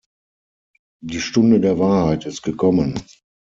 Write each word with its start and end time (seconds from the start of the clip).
Die 1.03 1.21
Stunde 1.21 1.59
der 1.59 1.77
Wahrheit 1.77 2.25
ist 2.25 2.41
gekommen. 2.41 2.99